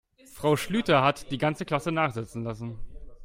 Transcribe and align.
Frau 0.33 0.55
Schlüter 0.57 1.03
hat 1.03 1.29
die 1.31 1.37
ganze 1.37 1.63
Klasse 1.63 1.91
nachsitzen 1.91 2.41
lassen. 2.43 2.79